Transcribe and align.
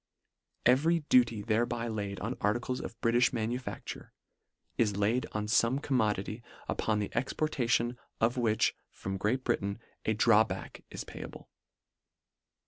Every 0.65 1.01
duty 1.09 1.43
thereby 1.43 1.87
laid 1.87 2.19
on 2.21 2.33
articles 2.41 2.81
of 2.81 2.99
Britifli 3.01 3.33
manufacture, 3.33 4.11
is 4.75 4.97
laid 4.97 5.27
on 5.33 5.45
fome 5.45 5.79
com 5.83 5.95
modity 5.99 6.41
upon 6.67 6.97
the 6.97 7.15
exportation 7.15 7.99
of 8.19 8.35
which 8.35 8.73
from 8.89 9.17
Great 9.17 9.43
Britain, 9.43 9.77
a 10.05 10.15
drawback 10.15 10.83
is 10.89 11.03
payable. 11.03 11.51